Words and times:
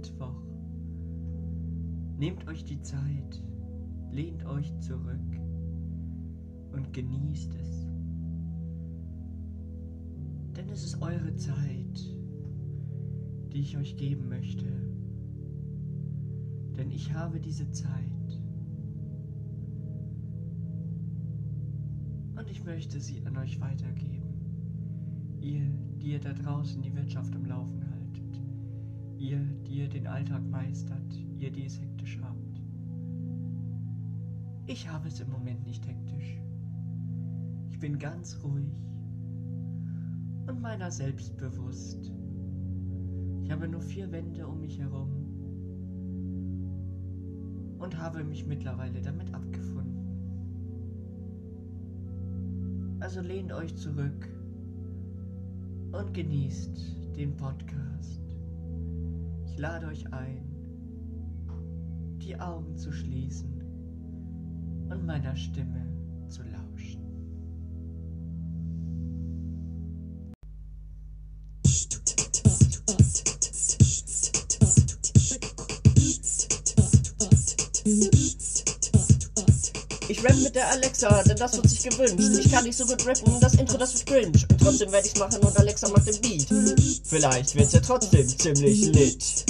Mittwoch. 0.00 0.42
Nehmt 2.16 2.48
euch 2.48 2.64
die 2.64 2.80
Zeit, 2.80 3.42
lehnt 4.10 4.46
euch 4.46 4.74
zurück 4.78 5.38
und 6.72 6.90
genießt 6.94 7.54
es. 7.54 7.86
Denn 10.56 10.70
es 10.70 10.84
ist 10.84 11.02
eure 11.02 11.36
Zeit, 11.36 12.00
die 13.52 13.60
ich 13.60 13.76
euch 13.76 13.98
geben 13.98 14.30
möchte. 14.30 14.64
Denn 16.78 16.90
ich 16.90 17.12
habe 17.12 17.38
diese 17.38 17.70
Zeit. 17.70 18.40
Und 22.38 22.50
ich 22.50 22.64
möchte 22.64 23.00
sie 23.00 23.20
an 23.26 23.36
euch 23.36 23.60
weitergeben. 23.60 25.36
Ihr, 25.42 25.60
die 26.00 26.12
ihr 26.12 26.20
da 26.20 26.32
draußen 26.32 26.80
die 26.80 26.94
Wirtschaft 26.96 27.36
am 27.36 27.44
Laufen 27.44 27.82
haltet. 27.82 27.99
Ihr, 29.20 29.38
die 29.66 29.80
ihr 29.80 29.88
den 29.90 30.06
Alltag 30.06 30.42
meistert. 30.48 31.14
Ihr, 31.38 31.52
die 31.52 31.66
es 31.66 31.78
hektisch 31.78 32.18
habt. 32.22 32.62
Ich 34.66 34.90
habe 34.90 35.08
es 35.08 35.20
im 35.20 35.30
Moment 35.30 35.62
nicht 35.66 35.86
hektisch. 35.86 36.40
Ich 37.68 37.78
bin 37.78 37.98
ganz 37.98 38.42
ruhig 38.42 38.72
und 40.46 40.62
meiner 40.62 40.90
selbst 40.90 41.36
bewusst. 41.36 42.10
Ich 43.44 43.50
habe 43.50 43.68
nur 43.68 43.82
vier 43.82 44.10
Wände 44.10 44.46
um 44.46 44.58
mich 44.58 44.78
herum 44.78 45.10
und 47.78 47.98
habe 47.98 48.24
mich 48.24 48.46
mittlerweile 48.46 49.02
damit 49.02 49.34
abgefunden. 49.34 50.00
Also 53.00 53.20
lehnt 53.20 53.52
euch 53.52 53.76
zurück 53.76 54.28
und 55.92 56.14
genießt 56.14 57.16
den 57.16 57.36
Podcast. 57.36 58.19
Lade 59.60 59.88
euch 59.88 60.10
ein, 60.10 60.42
die 62.22 62.34
Augen 62.40 62.78
zu 62.78 62.90
schließen 62.90 63.60
und 64.88 65.04
meiner 65.04 65.36
Stimme 65.36 65.84
zu 66.30 66.42
lauschen. 66.44 67.10
Ich 80.10 80.24
rap 80.24 80.34
mit 80.42 80.56
der 80.56 80.68
Alexa, 80.68 81.22
denn 81.22 81.36
das 81.36 81.54
wird 81.54 81.70
sich 81.70 81.84
gewünscht. 81.84 82.44
Ich 82.44 82.50
kann 82.50 82.64
nicht 82.64 82.76
so 82.76 82.84
gut 82.84 83.06
rappen, 83.06 83.38
das 83.40 83.54
Intro, 83.54 83.78
das 83.78 83.94
wird 83.94 84.06
cringe. 84.06 84.44
Und 84.50 84.60
trotzdem 84.60 84.90
werde 84.90 85.06
ich's 85.06 85.16
machen 85.16 85.38
und 85.40 85.56
Alexa 85.56 85.88
macht 85.88 86.04
den 86.08 86.20
Beat. 86.20 86.48
Vielleicht 87.04 87.54
wird's 87.54 87.74
ja 87.74 87.78
trotzdem 87.78 88.26
ziemlich 88.26 88.86
lit. 88.86 89.44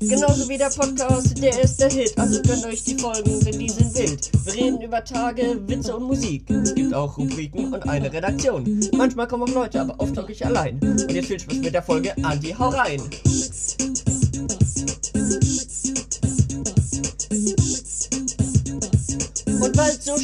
Genauso 0.00 0.48
wie 0.48 0.56
der 0.56 0.70
Podcast, 0.70 1.42
der 1.42 1.62
ist 1.62 1.80
der 1.80 1.90
Hit. 1.90 2.18
Also 2.18 2.40
gönnt 2.40 2.64
euch 2.64 2.82
die 2.82 2.96
Folgen, 2.96 3.40
denn 3.40 3.58
die 3.58 3.68
sind 3.68 3.94
wild. 3.94 4.30
Wir 4.46 4.54
reden 4.54 4.80
über 4.80 5.04
Tage, 5.04 5.60
Witze 5.68 5.94
und 5.94 6.04
Musik. 6.04 6.48
Es 6.48 6.74
gibt 6.74 6.94
auch 6.94 7.18
Rubriken 7.18 7.74
und 7.74 7.88
eine 7.90 8.10
Redaktion. 8.10 8.88
Manchmal 8.96 9.28
kommen 9.28 9.42
auch 9.42 9.54
Leute, 9.54 9.82
aber 9.82 9.96
oft 9.98 10.14
talk 10.14 10.30
ich 10.30 10.46
allein. 10.46 10.78
Und 10.80 11.12
jetzt 11.12 11.28
viel 11.28 11.38
Spaß 11.38 11.58
mit 11.58 11.74
der 11.74 11.82
Folge 11.82 12.16
Andi, 12.24 12.56
hau 12.58 12.70
rein! 12.70 13.02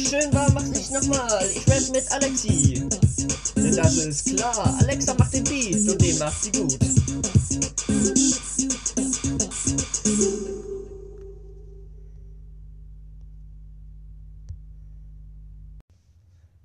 Schön 0.09 0.33
war, 0.33 0.51
mach's 0.51 0.71
ich 0.71 0.89
nochmal. 0.89 1.45
Ich 1.51 1.67
rap 1.67 1.91
mit 1.91 2.11
Alexi. 2.11 2.89
Denn 3.55 3.75
das 3.75 3.97
ist 3.97 4.35
klar, 4.35 4.75
Alexa 4.79 5.13
macht 5.13 5.33
den 5.33 5.43
Beat 5.43 5.87
und 5.87 6.01
den 6.01 6.17
macht 6.17 6.41
sie 6.41 6.51
gut. 6.51 6.79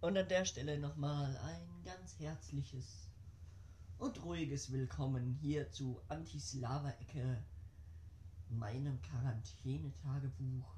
Und 0.01 0.17
an 0.17 0.29
der 0.29 0.45
Stelle 0.45 0.79
nochmal 0.79 1.37
ein 1.45 1.83
ganz 1.85 2.19
herzliches 2.19 3.11
und 3.99 4.25
ruhiges 4.25 4.73
Willkommen 4.73 5.37
hier 5.43 5.71
zu 5.71 6.01
Antislava-Ecke, 6.09 7.43
meinem 8.49 9.01
Quarantänetagebuch. 9.03 10.77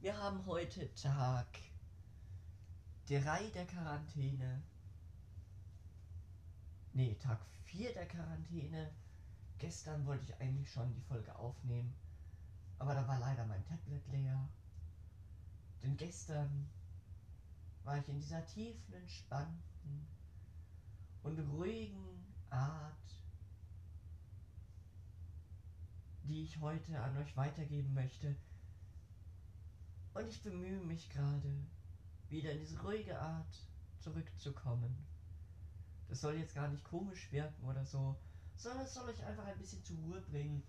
Wir 0.00 0.16
haben 0.18 0.44
heute 0.46 0.92
Tag 0.94 1.46
3 3.20 3.50
der 3.50 3.66
Quarantäne. 3.66 4.62
Nee, 6.94 7.14
Tag 7.16 7.44
4 7.64 7.92
der 7.92 8.06
Quarantäne. 8.06 8.90
Gestern 9.58 10.06
wollte 10.06 10.24
ich 10.24 10.40
eigentlich 10.40 10.72
schon 10.72 10.94
die 10.94 11.02
Folge 11.02 11.34
aufnehmen, 11.36 11.94
aber 12.78 12.94
da 12.94 13.06
war 13.06 13.18
leider 13.20 13.44
mein 13.46 13.64
Tablet 13.66 14.06
leer. 14.08 14.48
Denn 15.82 15.96
gestern 15.98 16.70
war 17.84 17.98
ich 17.98 18.08
in 18.08 18.18
dieser 18.18 18.44
tiefen, 18.46 18.94
entspannten 18.94 20.06
und 21.22 21.38
ruhigen 21.38 22.34
Art, 22.48 22.96
die 26.24 26.44
ich 26.44 26.58
heute 26.60 26.98
an 26.98 27.16
euch 27.18 27.36
weitergeben 27.36 27.92
möchte. 27.92 28.34
Und 30.14 30.26
ich 30.28 30.42
bemühe 30.42 30.80
mich 30.80 31.10
gerade, 31.10 31.52
wieder 32.32 32.50
in 32.50 32.58
diese 32.58 32.80
ruhige 32.82 33.18
Art 33.18 33.54
zurückzukommen. 34.00 34.96
Das 36.08 36.20
soll 36.20 36.34
jetzt 36.34 36.54
gar 36.54 36.68
nicht 36.68 36.84
komisch 36.84 37.30
wirken 37.30 37.64
oder 37.64 37.84
so, 37.86 38.16
sondern 38.56 38.84
es 38.84 38.94
soll 38.94 39.08
euch 39.08 39.24
einfach 39.24 39.46
ein 39.46 39.58
bisschen 39.58 39.84
zur 39.84 39.98
Ruhe 39.98 40.20
bringen. 40.22 40.62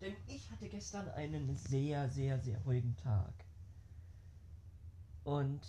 Denn 0.00 0.16
ich 0.26 0.50
hatte 0.50 0.68
gestern 0.68 1.08
einen 1.10 1.54
sehr, 1.56 2.08
sehr, 2.08 2.40
sehr 2.40 2.58
ruhigen 2.64 2.96
Tag. 2.96 3.32
Und 5.24 5.60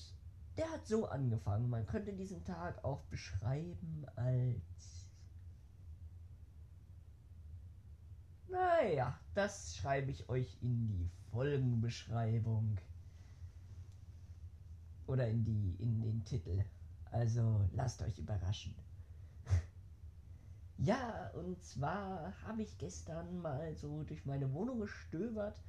der 0.57 0.72
hat 0.72 0.88
so 0.88 1.07
angefangen. 1.07 1.69
Man 1.69 1.85
könnte 1.85 2.13
diesen 2.13 2.44
Tag 2.44 2.84
auch 2.84 3.01
beschreiben 3.03 4.06
als. 4.16 5.07
Naja, 8.47 9.17
das 9.34 9.75
schreibe 9.78 10.11
ich 10.11 10.28
euch 10.29 10.57
in 10.61 10.88
die 10.88 11.09
Folgenbeschreibung. 11.31 12.78
Oder 15.11 15.27
in 15.27 15.44
die 15.44 15.75
in 15.79 15.99
den 15.99 16.23
Titel. 16.23 16.63
Also 17.11 17.67
lasst 17.73 18.01
euch 18.01 18.17
überraschen. 18.17 18.73
ja, 20.77 21.29
und 21.33 21.61
zwar 21.61 22.33
habe 22.44 22.61
ich 22.61 22.77
gestern 22.77 23.41
mal 23.41 23.75
so 23.75 24.03
durch 24.03 24.25
meine 24.25 24.53
Wohnung 24.53 24.79
gestöbert 24.79 25.61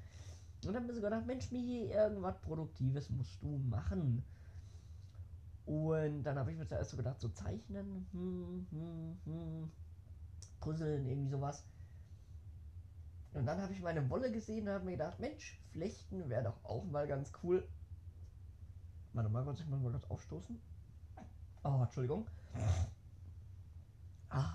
und 0.65 0.77
habe 0.77 0.87
mir 0.87 0.95
so 0.95 1.01
gedacht, 1.01 1.27
Mensch, 1.27 1.51
Michi, 1.51 1.91
irgendwas 1.91 2.41
Produktives 2.41 3.11
musst 3.11 3.43
du 3.43 3.59
machen. 3.59 4.23
Und 5.67 6.23
dann 6.23 6.39
habe 6.39 6.53
ich 6.53 6.57
mir 6.57 6.69
zuerst 6.69 6.93
so 6.93 6.97
gedacht, 6.97 7.21
so 7.21 7.29
zeichnen, 7.31 8.07
hm, 8.13 8.67
hm, 8.71 9.21
hm, 9.25 9.73
puzzeln, 10.61 11.05
irgendwie 11.05 11.31
sowas. 11.31 11.65
Und 13.35 13.47
dann 13.47 13.61
habe 13.61 13.73
ich 13.73 13.83
meine 13.83 14.09
Wolle 14.09 14.31
gesehen 14.31 14.69
und 14.69 14.75
habe 14.75 14.85
mir 14.85 14.93
gedacht, 14.93 15.19
Mensch, 15.19 15.61
flechten 15.73 16.29
wäre 16.29 16.45
doch 16.45 16.65
auch 16.65 16.85
mal 16.85 17.09
ganz 17.09 17.33
cool. 17.43 17.67
Warte 19.15 19.29
mal, 19.29 19.45
kurz, 19.45 19.61
ich 19.61 19.67
muss 19.67 19.81
mal 19.81 19.91
kurz 19.91 20.11
aufstoßen. 20.11 20.61
Oh, 21.65 21.81
Entschuldigung. 21.83 22.27
Ah. 24.31 24.55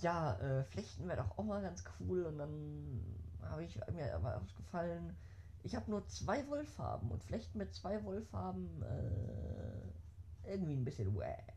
Ja, 0.00 0.34
äh, 0.38 0.64
flechten 0.64 1.08
wäre 1.08 1.22
doch 1.22 1.36
auch 1.36 1.44
mal 1.44 1.62
ganz 1.62 1.82
cool. 1.98 2.24
Und 2.24 2.38
dann 2.38 3.02
habe 3.42 3.64
ich 3.64 3.80
mir 3.92 4.14
aber 4.14 4.36
aufgefallen, 4.36 5.16
ich 5.64 5.74
habe 5.74 5.90
nur 5.90 6.06
zwei 6.06 6.46
Wollfarben 6.48 7.10
und 7.10 7.24
Flechten 7.24 7.58
mit 7.58 7.74
zwei 7.74 8.02
Wollfarben 8.04 8.82
äh, 8.82 10.50
irgendwie 10.50 10.74
ein 10.74 10.84
bisschen 10.84 11.14
wack. 11.16 11.52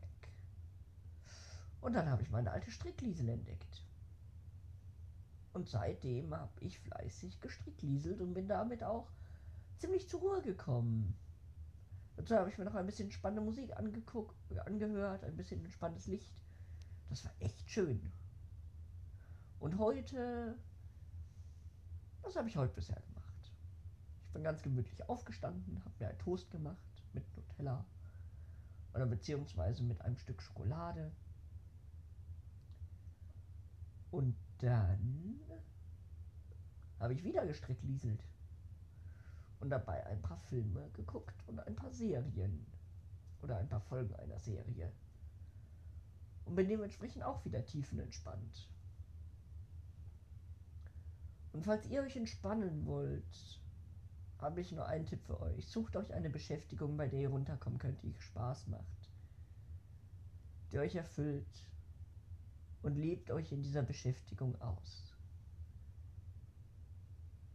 Und 1.80 1.92
dann 1.92 2.08
habe 2.10 2.22
ich 2.22 2.30
meine 2.30 2.50
alte 2.50 2.70
Strickliesel 2.70 3.28
entdeckt. 3.28 3.84
Und 5.52 5.68
seitdem 5.68 6.34
habe 6.34 6.52
ich 6.60 6.78
fleißig 6.80 7.40
gestricklieselt 7.40 8.20
und 8.20 8.34
bin 8.34 8.48
damit 8.48 8.82
auch 8.82 9.10
ziemlich 9.78 10.08
zur 10.08 10.20
Ruhe 10.20 10.42
gekommen. 10.42 11.16
Dazu 12.18 12.34
habe 12.34 12.50
ich 12.50 12.58
mir 12.58 12.64
noch 12.64 12.74
ein 12.74 12.84
bisschen 12.84 13.12
spannende 13.12 13.42
Musik 13.42 13.76
angeguckt, 13.76 14.34
angehört, 14.66 15.22
ein 15.22 15.36
bisschen 15.36 15.64
entspanntes 15.64 16.08
Licht. 16.08 16.36
Das 17.08 17.24
war 17.24 17.32
echt 17.38 17.70
schön. 17.70 18.12
Und 19.60 19.78
heute, 19.78 20.58
was 22.22 22.34
habe 22.34 22.48
ich 22.48 22.56
heute 22.56 22.74
bisher 22.74 23.00
gemacht? 23.00 23.52
Ich 24.26 24.32
bin 24.32 24.42
ganz 24.42 24.62
gemütlich 24.62 25.08
aufgestanden, 25.08 25.78
habe 25.84 25.94
mir 26.00 26.08
einen 26.08 26.18
Toast 26.18 26.50
gemacht 26.50 27.04
mit 27.12 27.24
Nutella 27.36 27.86
oder 28.94 29.06
beziehungsweise 29.06 29.84
mit 29.84 30.00
einem 30.00 30.16
Stück 30.16 30.42
Schokolade. 30.42 31.12
Und 34.10 34.34
dann 34.58 35.40
habe 36.98 37.14
ich 37.14 37.22
wieder 37.22 37.46
gestricklieselt. 37.46 38.24
Und 39.60 39.70
dabei 39.70 40.06
ein 40.06 40.22
paar 40.22 40.38
Filme 40.38 40.88
geguckt 40.92 41.34
und 41.46 41.60
ein 41.60 41.74
paar 41.74 41.90
Serien 41.90 42.66
oder 43.42 43.56
ein 43.56 43.68
paar 43.68 43.80
Folgen 43.80 44.14
einer 44.16 44.38
Serie. 44.38 44.92
Und 46.44 46.54
bin 46.54 46.68
dementsprechend 46.68 47.22
auch 47.24 47.44
wieder 47.44 47.64
tiefenentspannt. 47.64 48.68
Und 51.52 51.64
falls 51.64 51.86
ihr 51.86 52.02
euch 52.02 52.16
entspannen 52.16 52.86
wollt, 52.86 53.60
habe 54.38 54.60
ich 54.60 54.72
nur 54.72 54.86
einen 54.86 55.06
Tipp 55.06 55.22
für 55.24 55.40
euch. 55.40 55.66
Sucht 55.66 55.96
euch 55.96 56.12
eine 56.14 56.30
Beschäftigung, 56.30 56.96
bei 56.96 57.08
der 57.08 57.20
ihr 57.20 57.30
runterkommen 57.30 57.78
könnt, 57.78 58.02
die 58.02 58.14
Spaß 58.18 58.68
macht, 58.68 59.10
die 60.70 60.78
euch 60.78 60.94
erfüllt 60.94 61.66
und 62.82 62.96
lebt 62.96 63.30
euch 63.30 63.50
in 63.52 63.62
dieser 63.62 63.82
Beschäftigung 63.82 64.60
aus. 64.60 65.12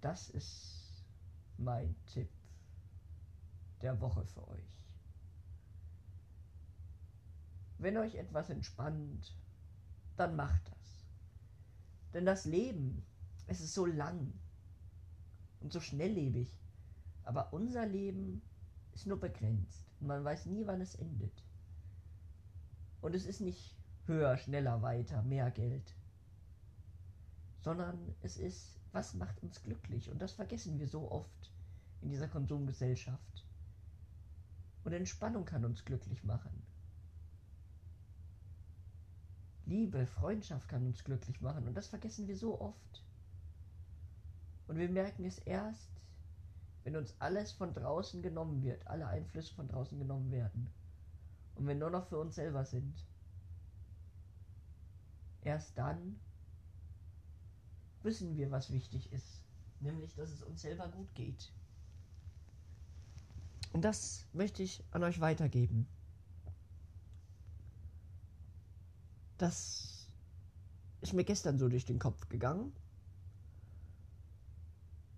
Das 0.02 0.30
ist 0.30 0.83
mein 1.64 1.96
Tipp 2.06 2.30
der 3.82 4.00
Woche 4.00 4.26
für 4.26 4.48
euch. 4.48 4.88
Wenn 7.78 7.98
euch 7.98 8.16
etwas 8.16 8.50
entspannt, 8.50 9.36
dann 10.16 10.36
macht 10.36 10.72
das. 10.72 11.06
Denn 12.14 12.26
das 12.26 12.46
Leben, 12.46 13.06
es 13.48 13.60
ist 13.60 13.74
so 13.74 13.86
lang 13.86 14.34
und 15.60 15.74
so 15.74 15.80
schnelllebig. 15.80 16.50
Aber 17.24 17.52
unser 17.52 17.86
Leben 17.86 18.42
ist 18.94 19.08
nur 19.08 19.20
begrenzt. 19.20 19.86
Und 20.00 20.08
man 20.08 20.24
weiß 20.24 20.46
nie, 20.46 20.66
wann 20.66 20.82
es 20.82 20.96
endet. 20.96 21.44
Und 23.02 23.16
es 23.16 23.26
ist 23.26 23.42
nicht 23.42 23.76
höher, 24.06 24.38
schneller, 24.38 24.82
weiter, 24.82 25.24
mehr 25.24 25.52
Geld. 25.52 25.96
Sondern 27.60 28.16
es 28.22 28.38
ist, 28.38 28.80
was 28.92 29.14
macht 29.14 29.42
uns 29.42 29.62
glücklich? 29.64 30.10
Und 30.10 30.22
das 30.22 30.34
vergessen 30.34 30.80
wir 30.80 30.88
so 30.88 31.12
oft 31.12 31.53
in 32.04 32.10
dieser 32.10 32.28
Konsumgesellschaft. 32.28 33.46
Und 34.84 34.92
Entspannung 34.92 35.46
kann 35.46 35.64
uns 35.64 35.86
glücklich 35.86 36.24
machen. 36.24 36.62
Liebe, 39.66 40.06
Freundschaft 40.06 40.68
kann 40.68 40.86
uns 40.86 41.04
glücklich 41.04 41.40
machen. 41.40 41.66
Und 41.68 41.76
das 41.76 41.88
vergessen 41.88 42.28
wir 42.28 42.36
so 42.36 42.60
oft. 42.60 43.04
Und 44.68 44.78
wir 44.78 44.90
merken 44.90 45.24
es 45.26 45.40
erst, 45.40 45.90
wenn 46.84 46.98
uns 46.98 47.16
alles 47.20 47.54
von 47.54 47.74
draußen 47.74 48.22
genommen 48.22 48.62
wird, 48.62 48.86
alle 48.88 49.08
Einflüsse 49.08 49.54
von 49.54 49.70
draußen 49.70 49.98
genommen 49.98 50.32
werden. 50.32 50.70
Und 51.56 51.66
wir 51.66 51.76
nur 51.76 51.90
noch 51.90 52.08
für 52.08 52.18
uns 52.18 52.36
selber 52.36 52.66
sind. 52.66 53.06
Erst 55.42 55.78
dann 55.78 56.20
wissen 58.02 58.36
wir, 58.36 58.52
was 58.52 58.72
wichtig 58.72 59.12
ist. 59.14 59.42
Nämlich, 59.80 60.14
dass 60.16 60.30
es 60.30 60.44
uns 60.44 60.62
selber 60.62 60.90
gut 60.90 61.14
geht. 61.16 61.54
Und 63.74 63.82
das 63.82 64.26
möchte 64.34 64.64
ich 64.64 64.84
an 64.92 65.04
euch 65.04 65.20
weitergeben. 65.20 65.88
Das 69.38 70.08
ist 71.02 71.14
mir 71.14 71.26
gestern 71.26 71.58
so 71.58 71.68
durch 71.68 71.84
den 71.84 72.00
Kopf 72.00 72.30
gegangen. 72.30 72.72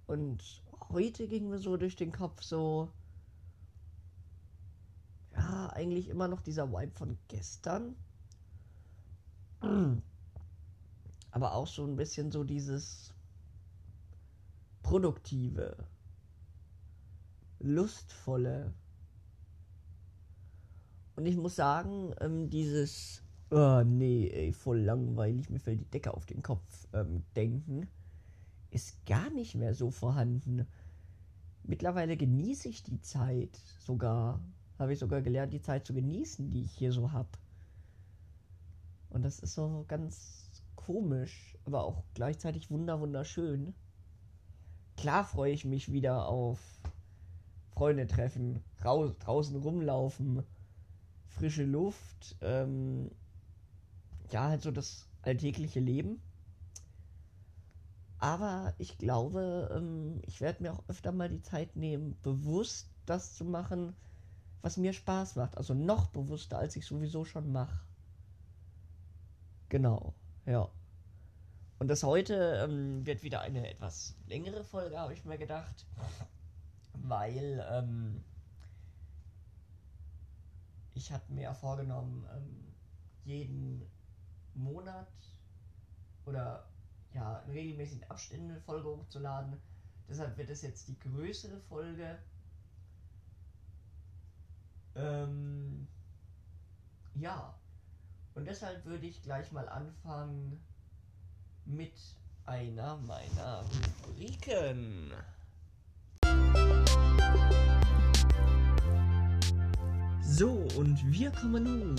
Und 0.07 0.63
heute 0.89 1.27
ging 1.27 1.49
mir 1.49 1.59
so 1.59 1.77
durch 1.77 1.95
den 1.95 2.11
Kopf 2.11 2.41
so. 2.41 2.89
Ja, 5.33 5.69
eigentlich 5.73 6.07
immer 6.07 6.27
noch 6.29 6.41
dieser 6.41 6.71
Vibe 6.71 6.93
von 6.95 7.17
gestern. 7.27 7.95
Aber 11.31 11.53
auch 11.53 11.67
so 11.67 11.85
ein 11.85 11.97
bisschen 11.97 12.31
so 12.31 12.43
dieses 12.45 13.13
produktive, 14.81 15.75
lustvolle. 17.65 18.73
Und 21.15 21.25
ich 21.25 21.35
muss 21.35 21.55
sagen, 21.55 22.13
ähm, 22.21 22.49
dieses, 22.49 23.23
oh 23.49 23.81
nee, 23.83 24.29
ey, 24.29 24.53
voll 24.53 24.79
langweilig, 24.79 25.49
mir 25.49 25.59
fällt 25.59 25.81
die 25.81 25.89
Decke 25.89 26.13
auf 26.13 26.25
den 26.25 26.43
Kopf, 26.43 26.87
ähm, 26.93 27.23
denken, 27.35 27.87
ist 28.69 29.05
gar 29.05 29.29
nicht 29.29 29.55
mehr 29.55 29.73
so 29.73 29.91
vorhanden. 29.91 30.67
Mittlerweile 31.63 32.17
genieße 32.17 32.69
ich 32.69 32.83
die 32.83 33.01
Zeit 33.01 33.57
sogar. 33.79 34.39
Habe 34.77 34.93
ich 34.93 34.99
sogar 34.99 35.21
gelernt, 35.21 35.53
die 35.53 35.61
Zeit 35.61 35.85
zu 35.87 35.93
genießen, 35.93 36.51
die 36.51 36.63
ich 36.63 36.71
hier 36.71 36.91
so 36.91 37.13
habe. 37.13 37.29
Und 39.09 39.23
das 39.23 39.39
ist 39.39 39.53
so 39.53 39.85
ganz 39.87 40.51
komisch, 40.75 41.57
aber 41.63 41.85
auch 41.85 42.03
gleichzeitig 42.13 42.69
wunder 42.69 42.99
wunderschön. 42.99 43.73
Klar 44.97 45.23
freue 45.23 45.53
ich 45.53 45.63
mich 45.63 45.91
wieder 45.91 46.27
auf 46.27 46.59
Freunde 47.75 48.07
treffen, 48.07 48.63
raus, 48.83 49.11
draußen 49.19 49.57
rumlaufen, 49.57 50.43
frische 51.27 51.65
Luft, 51.65 52.37
ähm, 52.39 53.11
ja, 54.31 54.47
halt 54.47 54.61
so 54.61 54.71
das 54.71 55.09
alltägliche 55.23 55.81
Leben. 55.81 56.21
Aber 58.17 58.73
ich 58.77 58.97
glaube, 58.97 59.69
ähm, 59.75 60.21
ich 60.25 60.39
werde 60.39 60.63
mir 60.63 60.73
auch 60.73 60.83
öfter 60.87 61.11
mal 61.11 61.27
die 61.27 61.41
Zeit 61.41 61.75
nehmen, 61.75 62.17
bewusst 62.23 62.89
das 63.05 63.35
zu 63.35 63.43
machen, 63.43 63.93
was 64.61 64.77
mir 64.77 64.93
Spaß 64.93 65.35
macht. 65.35 65.57
Also 65.57 65.73
noch 65.73 66.07
bewusster, 66.07 66.57
als 66.57 66.77
ich 66.77 66.85
sowieso 66.85 67.25
schon 67.25 67.51
mache. 67.51 67.81
Genau, 69.67 70.13
ja. 70.45 70.69
Und 71.77 71.89
das 71.89 72.03
heute 72.03 72.61
ähm, 72.63 73.05
wird 73.05 73.21
wieder 73.21 73.41
eine 73.41 73.69
etwas 73.69 74.15
längere 74.27 74.63
Folge, 74.63 74.97
habe 74.97 75.13
ich 75.13 75.25
mir 75.25 75.37
gedacht. 75.37 75.85
Weil 77.03 77.65
ähm, 77.71 78.23
ich 80.93 81.11
hatte 81.11 81.31
mir 81.31 81.53
vorgenommen, 81.53 82.25
ähm, 82.33 82.73
jeden 83.23 83.85
Monat 84.53 85.11
oder 86.25 86.67
ja, 87.13 87.39
in 87.39 87.51
regelmäßigen 87.51 88.09
Abständen 88.09 88.51
eine 88.51 88.61
Folge 88.61 88.89
hochzuladen. 88.89 89.61
Deshalb 90.07 90.37
wird 90.37 90.49
es 90.49 90.61
jetzt 90.61 90.87
die 90.87 90.99
größere 90.99 91.59
Folge. 91.61 92.19
Ähm, 94.95 95.87
ja. 97.15 97.57
Und 98.35 98.45
deshalb 98.45 98.83
würde 98.85 99.07
ich 99.07 99.21
gleich 99.21 99.51
mal 99.51 99.67
anfangen 99.69 100.61
mit 101.65 101.93
einer 102.45 102.97
meiner 102.97 103.63
Rubriken. 104.05 105.13
So, 110.21 110.67
und 110.77 110.99
wir 111.11 111.31
kommen 111.31 111.63
nun, 111.63 111.95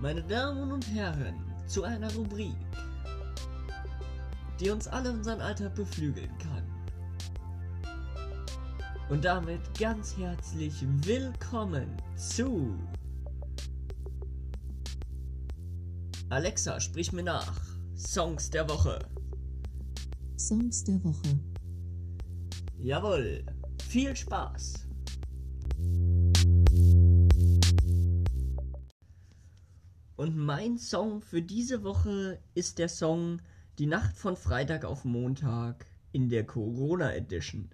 meine 0.00 0.22
Damen 0.22 0.72
und 0.72 0.88
Herren, 0.94 1.34
zu 1.66 1.84
einer 1.84 2.12
Rubrik, 2.14 2.56
die 4.60 4.70
uns 4.70 4.86
alle 4.86 5.10
unseren 5.12 5.40
Alltag 5.40 5.74
beflügeln 5.74 6.30
kann. 6.38 6.64
Und 9.10 9.24
damit 9.24 9.60
ganz 9.78 10.16
herzlich 10.16 10.74
willkommen 11.04 11.86
zu 12.16 12.78
Alexa, 16.30 16.80
sprich 16.80 17.12
mir 17.12 17.22
nach. 17.22 17.60
Songs 17.96 18.50
der 18.50 18.68
Woche. 18.68 18.98
Songs 20.36 20.82
der 20.82 21.04
Woche. 21.04 21.53
Jawohl. 22.84 23.42
Viel 23.88 24.14
Spaß. 24.14 24.86
Und 30.16 30.36
mein 30.36 30.76
Song 30.76 31.22
für 31.22 31.40
diese 31.40 31.82
Woche 31.82 32.38
ist 32.52 32.78
der 32.78 32.90
Song 32.90 33.40
Die 33.78 33.86
Nacht 33.86 34.18
von 34.18 34.36
Freitag 34.36 34.84
auf 34.84 35.06
Montag 35.06 35.86
in 36.12 36.28
der 36.28 36.44
Corona 36.44 37.14
Edition 37.14 37.70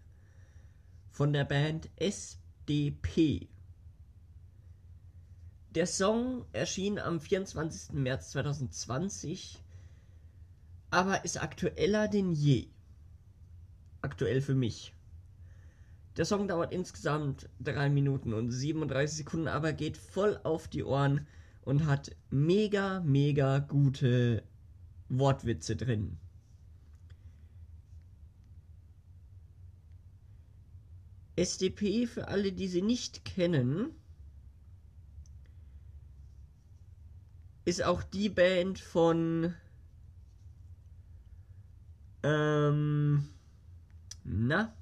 von 1.11 1.33
der 1.33 1.45
Band 1.45 1.91
SDP. 1.97 3.49
Der 5.75 5.89
Song 5.89 6.45
erschien 6.53 7.01
am 7.01 7.21
24. 7.21 7.95
März 7.95 8.31
2020, 8.31 9.61
aber 10.93 11.25
ist 11.25 11.43
aktueller 11.43 12.07
denn 12.07 12.31
je. 12.31 12.69
Aktuell 14.03 14.41
für 14.41 14.55
mich. 14.55 14.95
Der 16.17 16.25
Song 16.25 16.49
dauert 16.49 16.73
insgesamt 16.73 17.49
3 17.61 17.89
Minuten 17.89 18.35
und 18.35 18.51
37 18.51 19.19
Sekunden, 19.19 19.49
aber 19.49 19.73
geht 19.73 19.97
voll 19.97 20.41
auf 20.43 20.69
die 20.69 20.83
Ohren 20.83 21.27
und 21.63 21.87
hat 21.87 22.17
mega, 22.31 23.01
mega 23.01 23.61
gute 23.61 24.43
Wortwitze 25.09 25.77
drin. 25.77 26.19
SDP, 31.37 32.07
für 32.07 32.29
alle, 32.29 32.53
die 32.53 32.69
sie 32.69 32.83
nicht 32.83 33.25
kennen, 33.25 33.93
ist 37.65 37.83
auch 37.85 38.03
die 38.03 38.29
Band 38.29 38.79
von 38.79 39.55
ähm, 42.23 43.29
na 44.25 44.75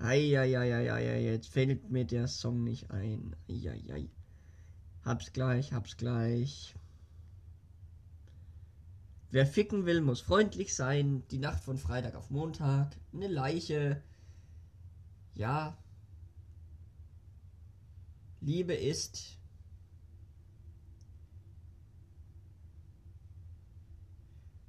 Eieieiei, 0.00 1.20
jetzt 1.20 1.48
fällt 1.48 1.90
mir 1.90 2.06
der 2.06 2.26
Song 2.26 2.64
nicht 2.64 2.90
ein. 2.90 3.36
Eieiei. 3.50 4.08
Hab's 5.04 5.32
gleich, 5.32 5.74
hab's 5.74 5.98
gleich. 5.98 6.74
Wer 9.30 9.46
ficken 9.46 9.84
will, 9.84 10.00
muss 10.00 10.22
freundlich 10.22 10.74
sein. 10.74 11.22
Die 11.30 11.38
Nacht 11.38 11.62
von 11.62 11.76
Freitag 11.76 12.14
auf 12.14 12.30
Montag. 12.30 12.96
Eine 13.12 13.28
Leiche. 13.28 14.02
Ja. 15.34 15.76
Liebe 18.40 18.74
ist. 18.74 19.36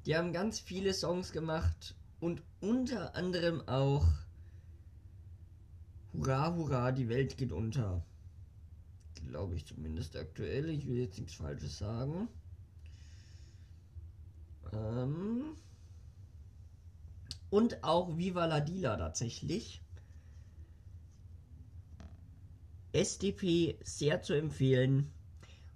Die 0.06 0.18
haben 0.18 0.34
ganz 0.34 0.60
viele 0.60 0.94
Songs 0.94 1.32
gemacht 1.32 1.96
und 2.20 2.44
unter 2.60 3.16
anderem 3.16 3.68
auch 3.68 4.06
Hurra, 6.14 6.54
hurra, 6.56 6.92
die 6.92 7.10
Welt 7.10 7.38
geht 7.38 7.52
unter. 7.52 8.04
Glaube 9.28 9.56
ich 9.56 9.66
zumindest 9.66 10.16
aktuell. 10.18 10.70
Ich 10.70 10.88
will 10.88 10.98
jetzt 10.98 11.18
nichts 11.18 11.36
Falsches 11.36 11.78
sagen. 11.78 12.28
Ähm 14.74 15.56
und 17.50 17.84
auch 17.84 18.18
Viva 18.18 18.46
la 18.46 18.60
Dila 18.60 18.98
tatsächlich. 18.98 19.82
SDP 22.94 23.78
sehr 23.84 24.22
zu 24.22 24.34
empfehlen. 24.34 25.12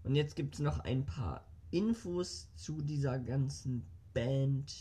Und 0.03 0.15
jetzt 0.15 0.35
gibt 0.35 0.55
es 0.55 0.59
noch 0.59 0.79
ein 0.79 1.05
paar 1.05 1.45
Infos 1.71 2.47
zu 2.55 2.81
dieser 2.81 3.19
ganzen 3.19 3.85
Band, 4.13 4.73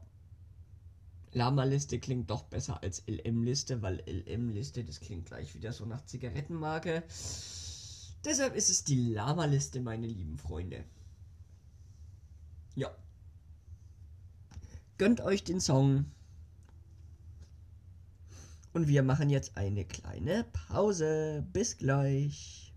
Lama-Liste 1.34 2.00
klingt 2.00 2.30
doch 2.30 2.44
besser 2.44 2.82
als 2.82 3.04
LM-Liste, 3.06 3.82
weil 3.82 4.02
LM-Liste, 4.06 4.86
das 4.86 5.02
klingt 5.02 5.26
gleich 5.26 5.54
wieder 5.56 5.74
so 5.74 5.86
nach 5.86 6.06
Zigarettenmarke. 6.06 7.04
Deshalb 8.24 8.56
ist 8.56 8.70
es 8.70 8.84
die 8.84 9.14
Lama-Liste, 9.14 9.80
meine 9.80 10.06
lieben 10.06 10.38
Freunde. 10.38 10.84
Ja. 12.76 12.92
Gönnt 15.00 15.22
euch 15.22 15.44
den 15.44 15.60
Song. 15.60 16.06
Und 18.74 18.88
wir 18.88 19.02
machen 19.02 19.32
jetzt 19.32 19.58
eine 19.58 19.86
kleine 19.86 20.46
Pause. 20.54 21.44
Bis 21.52 21.78
gleich. 21.78 22.72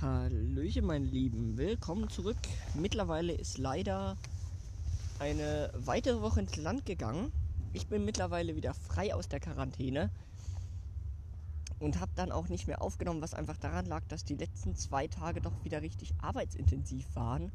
Hallöchen, 0.00 0.84
meine 0.86 1.06
Lieben. 1.06 1.56
Willkommen 1.56 2.10
zurück. 2.10 2.36
Mittlerweile 2.74 3.32
ist 3.32 3.58
leider 3.58 4.16
eine 5.20 5.70
weitere 5.76 6.20
Woche 6.20 6.40
ins 6.40 6.56
Land 6.56 6.84
gegangen 6.84 7.32
ich 7.76 7.88
bin 7.88 8.06
mittlerweile 8.06 8.56
wieder 8.56 8.72
frei 8.72 9.14
aus 9.14 9.28
der 9.28 9.38
Quarantäne 9.38 10.10
und 11.78 12.00
habe 12.00 12.10
dann 12.14 12.32
auch 12.32 12.48
nicht 12.48 12.66
mehr 12.66 12.80
aufgenommen, 12.80 13.20
was 13.20 13.34
einfach 13.34 13.58
daran 13.58 13.84
lag, 13.84 14.02
dass 14.08 14.24
die 14.24 14.34
letzten 14.34 14.74
zwei 14.74 15.08
Tage 15.08 15.42
doch 15.42 15.52
wieder 15.62 15.82
richtig 15.82 16.14
arbeitsintensiv 16.22 17.04
waren. 17.14 17.52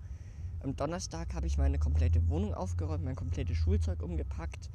Am 0.59 0.75
Donnerstag 0.75 1.33
habe 1.33 1.47
ich 1.47 1.57
meine 1.57 1.79
komplette 1.79 2.29
Wohnung 2.29 2.53
aufgeräumt, 2.53 3.03
mein 3.03 3.15
komplettes 3.15 3.57
Schulzeug 3.57 4.03
umgepackt. 4.03 4.69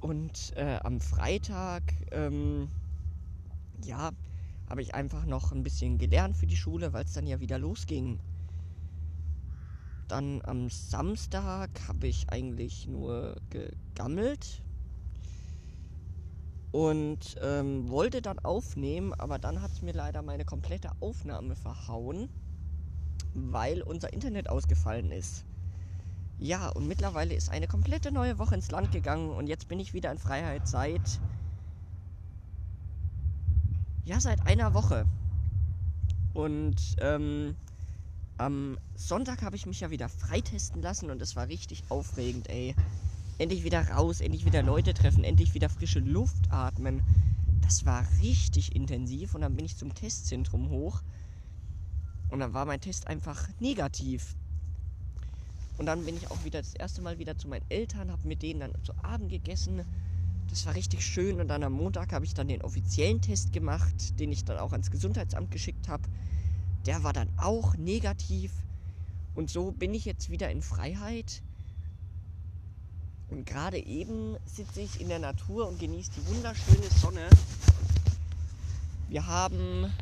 Und 0.00 0.56
äh, 0.56 0.78
am 0.82 1.00
Freitag, 1.00 1.82
ähm, 2.10 2.70
ja, 3.84 4.10
habe 4.70 4.80
ich 4.80 4.94
einfach 4.94 5.26
noch 5.26 5.52
ein 5.52 5.62
bisschen 5.62 5.98
gelernt 5.98 6.34
für 6.34 6.46
die 6.46 6.56
Schule, 6.56 6.94
weil 6.94 7.04
es 7.04 7.12
dann 7.12 7.26
ja 7.26 7.40
wieder 7.40 7.58
losging. 7.58 8.18
Dann 10.08 10.40
am 10.44 10.70
Samstag 10.70 11.70
habe 11.86 12.06
ich 12.06 12.30
eigentlich 12.30 12.86
nur 12.86 13.36
gegammelt 13.50 14.62
und 16.72 17.36
ähm, 17.42 17.88
wollte 17.88 18.22
dann 18.22 18.38
aufnehmen, 18.38 19.12
aber 19.14 19.38
dann 19.38 19.60
hat 19.62 19.70
es 19.72 19.82
mir 19.82 19.92
leider 19.92 20.22
meine 20.22 20.44
komplette 20.44 20.90
Aufnahme 21.00 21.56
verhauen, 21.56 22.28
weil 23.34 23.82
unser 23.82 24.12
Internet 24.12 24.48
ausgefallen 24.48 25.10
ist. 25.10 25.44
Ja, 26.38 26.68
und 26.68 26.86
mittlerweile 26.86 27.34
ist 27.34 27.50
eine 27.50 27.66
komplette 27.66 28.12
neue 28.12 28.38
Woche 28.38 28.54
ins 28.54 28.70
Land 28.70 28.92
gegangen 28.92 29.30
und 29.30 29.46
jetzt 29.46 29.68
bin 29.68 29.80
ich 29.80 29.92
wieder 29.92 30.10
in 30.12 30.18
Freiheit 30.18 30.68
seit. 30.68 31.20
Ja, 34.04 34.20
seit 34.20 34.46
einer 34.46 34.72
Woche. 34.72 35.04
Und 36.32 36.76
ähm, 37.00 37.56
am 38.38 38.78
Sonntag 38.94 39.42
habe 39.42 39.56
ich 39.56 39.66
mich 39.66 39.80
ja 39.80 39.90
wieder 39.90 40.08
freitesten 40.08 40.80
lassen 40.80 41.10
und 41.10 41.20
es 41.20 41.36
war 41.36 41.48
richtig 41.48 41.82
aufregend, 41.88 42.48
ey. 42.48 42.74
Endlich 43.38 43.64
wieder 43.64 43.88
raus, 43.88 44.20
endlich 44.20 44.44
wieder 44.44 44.62
Leute 44.62 44.94
treffen, 44.94 45.22
endlich 45.22 45.54
wieder 45.54 45.68
frische 45.68 46.00
Luft 46.00 46.50
atmen. 46.50 47.02
Das 47.62 47.84
war 47.84 48.04
richtig 48.20 48.74
intensiv 48.74 49.34
und 49.34 49.42
dann 49.42 49.54
bin 49.54 49.64
ich 49.64 49.76
zum 49.76 49.94
Testzentrum 49.94 50.70
hoch 50.70 51.00
und 52.30 52.40
dann 52.40 52.54
war 52.54 52.64
mein 52.64 52.80
Test 52.80 53.06
einfach 53.06 53.48
negativ. 53.60 54.34
Und 55.76 55.86
dann 55.86 56.04
bin 56.04 56.16
ich 56.16 56.30
auch 56.30 56.44
wieder 56.44 56.60
das 56.60 56.74
erste 56.74 57.02
Mal 57.02 57.18
wieder 57.18 57.38
zu 57.38 57.46
meinen 57.46 57.64
Eltern, 57.68 58.10
habe 58.10 58.26
mit 58.26 58.42
denen 58.42 58.60
dann 58.60 58.72
zu 58.82 58.92
Abend 59.04 59.30
gegessen. 59.30 59.84
Das 60.50 60.66
war 60.66 60.74
richtig 60.74 61.04
schön 61.04 61.40
und 61.40 61.48
dann 61.48 61.62
am 61.62 61.72
Montag 61.72 62.12
habe 62.12 62.24
ich 62.24 62.34
dann 62.34 62.48
den 62.48 62.62
offiziellen 62.62 63.20
Test 63.20 63.52
gemacht, 63.52 64.18
den 64.18 64.32
ich 64.32 64.44
dann 64.44 64.58
auch 64.58 64.72
ans 64.72 64.90
Gesundheitsamt 64.90 65.50
geschickt 65.50 65.88
habe 65.88 66.08
der 66.88 67.04
war 67.04 67.12
dann 67.12 67.28
auch 67.36 67.76
negativ. 67.76 68.50
Und 69.34 69.50
so 69.50 69.72
bin 69.72 69.92
ich 69.92 70.06
jetzt 70.06 70.30
wieder 70.30 70.50
in 70.50 70.62
Freiheit. 70.62 71.42
Und 73.28 73.44
gerade 73.44 73.76
eben 73.78 74.38
sitze 74.46 74.80
ich 74.80 74.98
in 74.98 75.10
der 75.10 75.18
Natur 75.18 75.68
und 75.68 75.78
genieße 75.78 76.12
die 76.12 76.26
wunderschöne 76.28 76.88
Sonne. 76.98 77.28
Wir 79.10 79.26
haben 79.26 79.92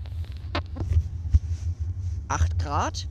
8 2.28 2.56
Grad. 2.60 3.08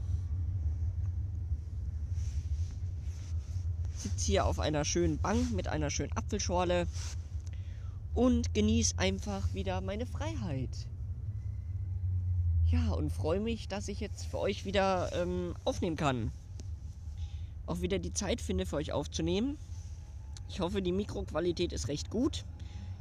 Sitze 3.94 4.26
hier 4.26 4.46
auf 4.46 4.60
einer 4.60 4.86
schönen 4.86 5.18
Bank 5.18 5.52
mit 5.52 5.68
einer 5.68 5.90
schönen 5.90 6.16
Apfelschorle 6.16 6.88
und 8.14 8.54
genieße 8.54 8.98
einfach 9.00 9.54
wieder 9.54 9.82
meine 9.82 10.06
Freiheit. 10.06 10.88
Ja, 12.72 12.92
und 12.92 13.12
freue 13.12 13.40
mich, 13.40 13.68
dass 13.68 13.88
ich 13.88 14.00
jetzt 14.00 14.26
für 14.26 14.40
euch 14.40 14.66
wieder 14.66 15.12
ähm, 15.14 15.56
aufnehmen 15.66 15.96
kann. 15.96 16.32
Auch 17.68 17.82
wieder 17.82 18.00
die 18.00 18.14
Zeit 18.14 18.42
finde, 18.42 18.66
für 18.66 18.78
euch 18.78 18.92
aufzunehmen. 18.92 19.58
Ich 20.50 20.60
hoffe, 20.60 20.82
die 20.82 20.92
Mikroqualität 20.92 21.74
ist 21.74 21.88
recht 21.88 22.10
gut. 22.10 22.46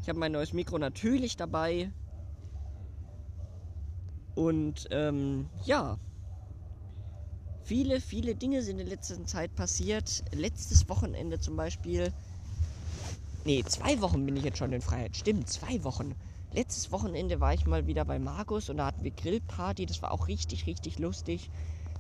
Ich 0.03 0.09
habe 0.09 0.19
mein 0.19 0.33
neues 0.33 0.53
Mikro 0.53 0.79
natürlich 0.79 1.37
dabei. 1.37 1.91
Und 4.35 4.89
ähm, 4.91 5.49
ja, 5.65 5.99
viele, 7.63 8.01
viele 8.01 8.35
Dinge 8.35 8.63
sind 8.63 8.79
in 8.79 8.87
letzter 8.87 9.25
Zeit 9.25 9.55
passiert. 9.55 10.25
Letztes 10.33 10.89
Wochenende 10.89 11.39
zum 11.39 11.57
Beispiel. 11.57 12.13
Nee, 13.45 13.63
zwei 13.65 14.01
Wochen 14.01 14.25
bin 14.25 14.37
ich 14.37 14.45
jetzt 14.45 14.59
schon 14.59 14.73
in 14.73 14.81
Freiheit. 14.81 15.17
Stimmt, 15.17 15.49
zwei 15.49 15.83
Wochen. 15.85 16.15
Letztes 16.55 16.93
Wochenende 16.93 17.41
war 17.41 17.53
ich 17.53 17.67
mal 17.67 17.89
wieder 17.89 18.05
bei 18.05 18.21
Markus 18.21 18.71
und 18.71 18.77
da 18.77 18.87
hatten 18.87 19.03
wir 19.03 19.11
Grillparty. 19.11 19.87
Das 19.87 20.03
war 20.03 20.13
auch 20.13 20.29
richtig, 20.29 20.69
richtig 20.69 21.01
lustig. 21.01 21.51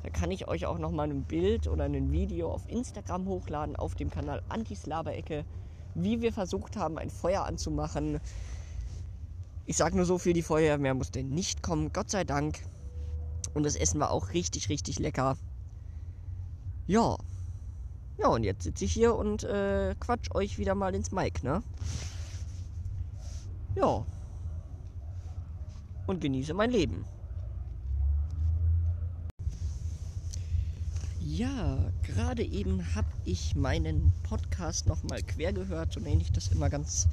Da 0.04 0.10
kann 0.10 0.30
ich 0.30 0.46
euch 0.46 0.66
auch 0.66 0.78
noch 0.78 0.92
mal 0.92 1.10
ein 1.10 1.24
Bild 1.24 1.66
oder 1.66 1.84
ein 1.84 2.12
Video 2.12 2.52
auf 2.52 2.62
Instagram 2.68 3.26
hochladen 3.26 3.74
auf 3.74 3.96
dem 3.96 4.10
Kanal 4.10 4.44
Antislaberecke, 4.48 5.44
wie 5.96 6.22
wir 6.22 6.32
versucht 6.32 6.76
haben, 6.76 6.98
ein 6.98 7.10
Feuer 7.10 7.44
anzumachen. 7.44 8.20
Ich 9.66 9.76
sag 9.76 9.92
nur 9.92 10.04
so 10.04 10.18
viel, 10.18 10.34
die 10.34 10.42
Feuerwehr 10.42 10.94
musste 10.94 11.24
nicht 11.24 11.64
kommen, 11.64 11.92
Gott 11.92 12.10
sei 12.10 12.22
Dank. 12.22 12.60
Und 13.54 13.64
das 13.64 13.74
Essen 13.74 13.98
war 13.98 14.12
auch 14.12 14.34
richtig, 14.34 14.68
richtig 14.68 15.00
lecker. 15.00 15.36
Ja. 16.86 17.16
Ja, 18.18 18.28
und 18.28 18.44
jetzt 18.44 18.62
sitze 18.62 18.84
ich 18.84 18.92
hier 18.92 19.16
und 19.16 19.42
äh, 19.42 19.96
quatsch 19.98 20.32
euch 20.32 20.58
wieder 20.58 20.76
mal 20.76 20.94
ins 20.94 21.10
Mic, 21.10 21.42
ne? 21.42 21.60
Ja. 23.74 24.06
Und 26.06 26.20
genieße 26.20 26.54
mein 26.54 26.70
Leben. 26.70 27.04
Ja, 31.20 31.78
gerade 32.02 32.44
eben 32.44 32.94
habe 32.94 33.08
ich 33.24 33.54
meinen 33.56 34.12
Podcast 34.22 34.86
nochmal 34.86 35.22
quer 35.22 35.52
gehört, 35.52 35.92
so 35.92 36.00
nenne 36.00 36.20
ich 36.20 36.30
das 36.30 36.48
immer 36.48 36.68
ganz 36.68 37.08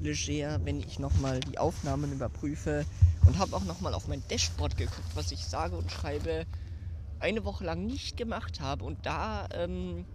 leger, 0.00 0.58
wenn 0.64 0.80
ich 0.80 0.98
nochmal 0.98 1.40
die 1.40 1.58
Aufnahmen 1.58 2.12
überprüfe 2.12 2.84
und 3.26 3.38
habe 3.38 3.54
auch 3.54 3.64
nochmal 3.64 3.94
auf 3.94 4.08
mein 4.08 4.22
Dashboard 4.28 4.76
geguckt, 4.76 5.14
was 5.14 5.30
ich 5.30 5.44
sage 5.44 5.76
und 5.76 5.92
schreibe 5.92 6.46
eine 7.20 7.44
Woche 7.44 7.64
lang 7.64 7.86
nicht 7.86 8.16
gemacht 8.16 8.60
habe. 8.60 8.84
Und 8.84 9.06
da 9.06 9.46
ähm, 9.54 10.06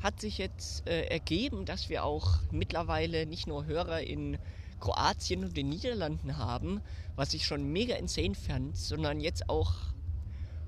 hat 0.00 0.20
sich 0.20 0.38
jetzt 0.38 0.88
äh, 0.88 1.02
ergeben, 1.02 1.64
dass 1.64 1.88
wir 1.88 2.04
auch 2.04 2.40
mittlerweile 2.50 3.26
nicht 3.26 3.46
nur 3.46 3.66
Hörer 3.66 4.00
in 4.00 4.38
Kroatien 4.80 5.44
und 5.44 5.56
den 5.56 5.68
Niederlanden 5.68 6.38
haben, 6.38 6.80
was 7.14 7.34
ich 7.34 7.44
schon 7.44 7.70
mega 7.70 7.94
insane 7.96 8.34
fand, 8.34 8.76
sondern 8.76 9.20
jetzt 9.20 9.48
auch 9.48 9.72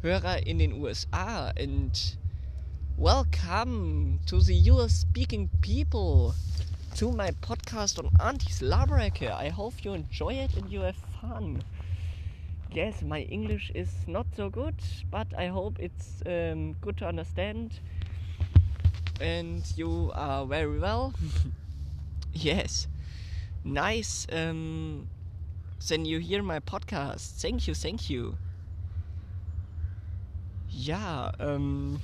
Hörer 0.02 0.46
in 0.46 0.58
den 0.58 0.72
USA. 0.74 1.48
And 1.58 2.18
welcome 2.96 4.18
to 4.26 4.40
the 4.40 4.70
US 4.70 5.00
speaking 5.02 5.48
people 5.60 6.34
to 6.96 7.10
my 7.10 7.30
podcast 7.40 7.98
on 7.98 8.10
Aunties 8.18 8.60
Labrecke. 8.60 9.30
I 9.32 9.48
hope 9.50 9.82
you 9.82 9.94
enjoy 9.94 10.34
it 10.34 10.56
and 10.56 10.70
you 10.70 10.82
have 10.82 10.96
fun. 11.20 11.64
Yes, 12.70 13.02
my 13.02 13.22
English 13.22 13.70
is 13.74 13.88
not 14.06 14.26
so 14.36 14.50
good, 14.50 14.74
but 15.10 15.26
I 15.38 15.46
hope 15.48 15.78
it's 15.78 16.22
um, 16.26 16.74
good 16.80 16.96
to 16.98 17.06
understand. 17.06 17.80
And 19.20 19.62
you 19.76 20.10
are 20.14 20.46
very 20.46 20.78
well. 20.78 21.12
yes, 22.32 22.88
nice. 23.64 24.26
Um, 24.32 25.08
then 25.88 26.04
you 26.04 26.18
hear 26.18 26.42
my 26.42 26.60
podcast. 26.60 27.40
Thank 27.40 27.66
you, 27.66 27.74
thank 27.74 28.08
you. 28.08 28.34
Ja, 30.68 31.32
ähm, 31.38 32.00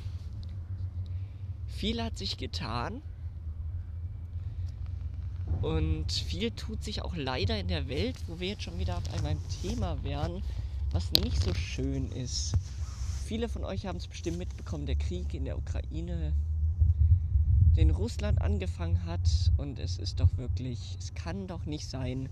viel 1.67 2.03
hat 2.03 2.19
sich 2.19 2.37
getan. 2.37 3.03
Und 5.63 6.13
viel 6.13 6.51
tut 6.51 6.85
sich 6.85 7.03
auch 7.03 7.17
leider 7.17 7.59
in 7.59 7.69
der 7.69 7.89
Welt, 7.89 8.17
wo 8.27 8.39
wir 8.39 8.49
jetzt 8.49 8.63
schon 8.63 8.79
wieder 8.79 9.01
bei 9.13 9.23
meinem 9.23 9.41
Thema 9.63 10.03
wären, 10.05 10.43
was 10.93 11.11
nicht 11.13 11.43
so 11.43 11.55
schön 11.55 12.13
ist. 12.13 12.55
Viele 13.25 13.49
von 13.49 13.65
euch 13.65 13.87
haben 13.87 13.99
es 13.99 14.07
bestimmt 14.07 14.39
mitbekommen, 14.39 14.87
der 14.87 14.97
Krieg 14.97 15.35
in 15.35 15.45
der 15.45 15.59
Ukraine, 15.59 16.33
den 17.79 17.91
Russland 17.91 18.43
angefangen 18.43 19.05
hat. 19.05 19.53
Und 19.57 19.79
es 19.79 19.99
ist 19.99 20.21
doch 20.21 20.37
wirklich, 20.37 20.97
es 20.99 21.15
kann 21.15 21.47
doch 21.47 21.65
nicht 21.65 21.89
sein. 21.89 22.29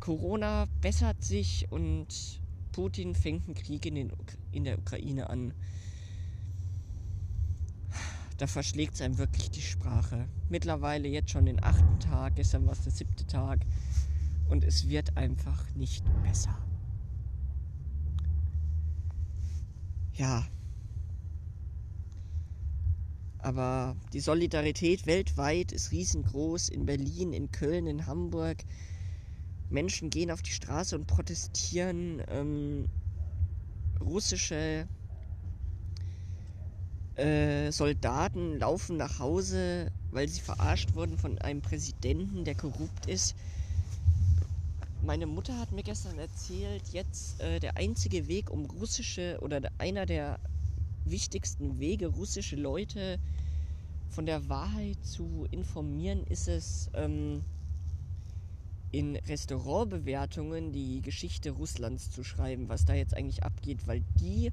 Corona 0.00 0.66
bessert 0.80 1.22
sich 1.22 1.70
und 1.70 2.06
Putin 2.72 3.16
fängt 3.16 3.46
einen 3.46 3.56
Krieg 3.56 3.84
in, 3.84 3.96
den, 3.96 4.12
in 4.52 4.64
der 4.64 4.78
Ukraine 4.78 5.28
an. 5.28 5.52
Da 8.36 8.46
verschlägt 8.46 8.94
es 8.94 9.00
einem 9.00 9.18
wirklich 9.18 9.50
die 9.50 9.60
Sprache. 9.60 10.28
Mittlerweile 10.48 11.08
jetzt 11.08 11.30
schon 11.30 11.46
den 11.46 11.62
achten 11.62 11.98
Tag, 11.98 12.36
gestern 12.36 12.64
war 12.66 12.72
es 12.72 12.82
der 12.82 12.92
siebte 12.92 13.26
Tag. 13.26 13.66
Und 14.48 14.62
es 14.62 14.88
wird 14.88 15.16
einfach 15.16 15.64
nicht 15.74 16.04
besser. 16.22 16.56
Ja. 20.14 20.46
Aber 23.48 23.96
die 24.12 24.20
Solidarität 24.20 25.06
weltweit 25.06 25.72
ist 25.72 25.90
riesengroß. 25.90 26.68
In 26.68 26.84
Berlin, 26.84 27.32
in 27.32 27.50
Köln, 27.50 27.86
in 27.86 28.04
Hamburg. 28.04 28.58
Menschen 29.70 30.10
gehen 30.10 30.30
auf 30.30 30.42
die 30.42 30.50
Straße 30.50 30.94
und 30.94 31.06
protestieren. 31.06 32.22
Ähm, 32.28 32.88
russische 34.02 34.86
äh, 37.16 37.72
Soldaten 37.72 38.58
laufen 38.58 38.98
nach 38.98 39.18
Hause, 39.18 39.90
weil 40.10 40.28
sie 40.28 40.40
verarscht 40.40 40.94
wurden 40.94 41.16
von 41.16 41.38
einem 41.38 41.62
Präsidenten, 41.62 42.44
der 42.44 42.54
korrupt 42.54 43.06
ist. 43.06 43.34
Meine 45.02 45.26
Mutter 45.26 45.58
hat 45.58 45.72
mir 45.72 45.84
gestern 45.84 46.18
erzählt, 46.18 46.82
jetzt 46.92 47.40
äh, 47.40 47.60
der 47.60 47.78
einzige 47.78 48.28
Weg, 48.28 48.50
um 48.50 48.66
russische 48.66 49.38
oder 49.40 49.62
einer 49.78 50.04
der 50.04 50.38
wichtigsten 51.10 51.78
Wege, 51.78 52.08
russische 52.08 52.56
Leute 52.56 53.18
von 54.08 54.26
der 54.26 54.48
Wahrheit 54.48 55.04
zu 55.04 55.46
informieren, 55.50 56.24
ist 56.24 56.48
es, 56.48 56.90
ähm, 56.94 57.42
in 58.90 59.16
Restaurantbewertungen 59.16 60.72
die 60.72 61.02
Geschichte 61.02 61.50
Russlands 61.50 62.10
zu 62.10 62.24
schreiben, 62.24 62.68
was 62.68 62.84
da 62.84 62.94
jetzt 62.94 63.14
eigentlich 63.14 63.42
abgeht, 63.42 63.86
weil 63.86 64.02
die 64.18 64.50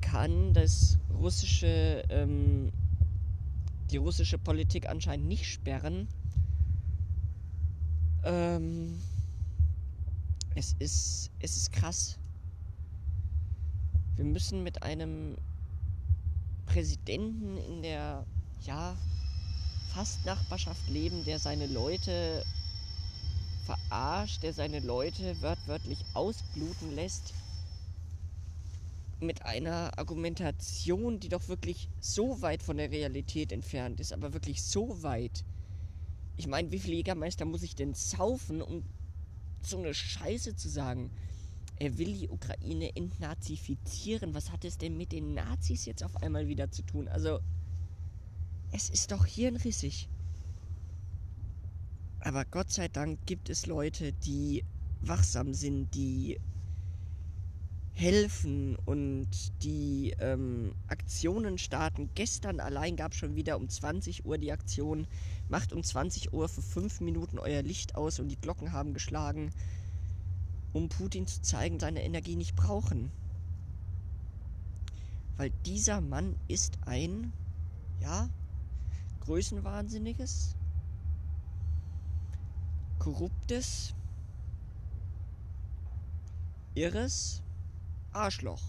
kann 0.00 0.54
das 0.54 0.98
russische, 1.12 2.04
ähm, 2.08 2.72
die 3.90 3.98
russische 3.98 4.38
Politik 4.38 4.88
anscheinend 4.88 5.26
nicht 5.26 5.46
sperren. 5.46 6.08
Ähm, 8.24 8.98
es 10.54 10.74
ist, 10.78 11.30
es 11.40 11.56
ist 11.56 11.72
krass. 11.72 12.18
Wir 14.18 14.24
müssen 14.24 14.64
mit 14.64 14.82
einem 14.82 15.36
Präsidenten 16.66 17.56
in 17.56 17.82
der, 17.82 18.26
ja, 18.66 18.96
fast 19.94 20.26
Nachbarschaft 20.26 20.88
leben, 20.90 21.24
der 21.24 21.38
seine 21.38 21.68
Leute 21.68 22.44
verarscht, 23.64 24.42
der 24.42 24.52
seine 24.52 24.80
Leute 24.80 25.40
wörtwörtlich 25.40 26.04
ausbluten 26.14 26.96
lässt 26.96 27.32
mit 29.20 29.44
einer 29.44 29.96
Argumentation, 29.96 31.20
die 31.20 31.28
doch 31.28 31.46
wirklich 31.46 31.88
so 32.00 32.42
weit 32.42 32.64
von 32.64 32.76
der 32.76 32.90
Realität 32.90 33.52
entfernt 33.52 34.00
ist, 34.00 34.12
aber 34.12 34.32
wirklich 34.32 34.64
so 34.64 35.00
weit. 35.04 35.44
Ich 36.36 36.48
meine, 36.48 36.72
wie 36.72 36.80
viele 36.80 36.96
Jägermeister 36.96 37.44
muss 37.44 37.62
ich 37.62 37.76
denn 37.76 37.94
saufen, 37.94 38.62
um 38.62 38.82
so 39.62 39.78
eine 39.78 39.94
Scheiße 39.94 40.56
zu 40.56 40.68
sagen? 40.68 41.12
Er 41.80 41.96
will 41.96 42.12
die 42.12 42.28
Ukraine 42.28 42.94
entnazifizieren. 42.96 44.34
Was 44.34 44.50
hat 44.50 44.64
es 44.64 44.78
denn 44.78 44.96
mit 44.96 45.12
den 45.12 45.34
Nazis 45.34 45.84
jetzt 45.84 46.02
auf 46.02 46.16
einmal 46.16 46.48
wieder 46.48 46.70
zu 46.70 46.82
tun? 46.82 47.08
Also, 47.08 47.38
es 48.72 48.90
ist 48.90 49.12
doch 49.12 49.24
hirnrissig. 49.26 50.08
Aber 52.20 52.44
Gott 52.44 52.72
sei 52.72 52.88
Dank 52.88 53.24
gibt 53.26 53.48
es 53.48 53.66
Leute, 53.66 54.12
die 54.12 54.64
wachsam 55.00 55.54
sind, 55.54 55.94
die 55.94 56.40
helfen 57.98 58.76
und 58.86 59.28
die 59.62 60.14
ähm, 60.20 60.72
Aktionen 60.86 61.58
starten. 61.58 62.10
Gestern 62.14 62.60
allein 62.60 62.94
gab 62.96 63.12
es 63.12 63.18
schon 63.18 63.34
wieder 63.34 63.56
um 63.56 63.68
20 63.68 64.24
Uhr 64.24 64.38
die 64.38 64.52
Aktion. 64.52 65.06
Macht 65.48 65.72
um 65.72 65.82
20 65.82 66.32
Uhr 66.32 66.48
für 66.48 66.62
5 66.62 67.00
Minuten 67.00 67.38
euer 67.38 67.62
Licht 67.62 67.96
aus 67.96 68.20
und 68.20 68.28
die 68.28 68.40
Glocken 68.40 68.72
haben 68.72 68.94
geschlagen, 68.94 69.50
um 70.72 70.88
Putin 70.88 71.26
zu 71.26 71.42
zeigen, 71.42 71.80
seine 71.80 72.04
Energie 72.04 72.36
nicht 72.36 72.56
brauchen. 72.56 73.10
Weil 75.36 75.50
dieser 75.64 76.00
Mann 76.00 76.36
ist 76.48 76.78
ein, 76.86 77.32
ja, 78.00 78.28
größenwahnsinniges, 79.20 80.56
korruptes, 82.98 83.94
irres 86.74 87.42
Arschloch, 88.12 88.62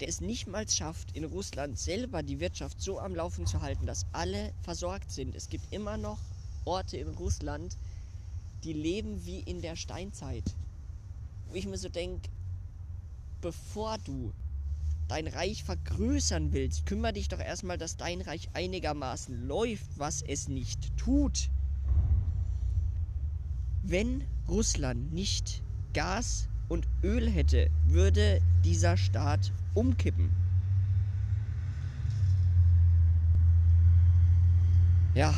der 0.00 0.08
es 0.08 0.20
nicht 0.20 0.46
mal 0.48 0.68
schafft, 0.68 1.14
in 1.16 1.24
Russland 1.24 1.78
selber 1.78 2.22
die 2.22 2.40
Wirtschaft 2.40 2.80
so 2.80 2.98
am 2.98 3.14
Laufen 3.14 3.46
zu 3.46 3.60
halten, 3.60 3.86
dass 3.86 4.06
alle 4.12 4.52
versorgt 4.62 5.10
sind. 5.12 5.36
Es 5.36 5.48
gibt 5.48 5.72
immer 5.72 5.96
noch 5.96 6.18
Orte 6.64 6.96
in 6.96 7.08
Russland, 7.08 7.76
die 8.64 8.72
leben 8.72 9.24
wie 9.24 9.40
in 9.40 9.60
der 9.60 9.76
Steinzeit. 9.76 10.44
Wo 11.48 11.54
ich 11.54 11.66
mir 11.66 11.78
so 11.78 11.88
denke, 11.88 12.28
bevor 13.40 13.98
du 13.98 14.32
dein 15.08 15.26
Reich 15.26 15.64
vergrößern 15.64 16.52
willst, 16.52 16.86
kümmere 16.86 17.12
dich 17.12 17.28
doch 17.28 17.40
erstmal, 17.40 17.76
dass 17.76 17.96
dein 17.96 18.20
Reich 18.20 18.48
einigermaßen 18.54 19.46
läuft, 19.46 19.98
was 19.98 20.22
es 20.22 20.48
nicht 20.48 20.96
tut. 20.96 21.50
Wenn 23.82 24.24
Russland 24.48 25.12
nicht 25.12 25.62
Gas 25.92 26.48
und 26.68 26.86
Öl 27.02 27.28
hätte, 27.28 27.70
würde 27.86 28.40
dieser 28.64 28.96
Staat 28.96 29.52
umkippen. 29.74 30.30
Ja. 35.14 35.34